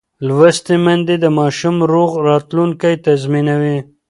لوستې 0.27 0.75
میندې 0.83 1.15
د 1.23 1.25
ماشوم 1.37 1.75
روغ 1.91 2.11
راتلونکی 2.27 2.93
تضمینوي. 3.05 3.77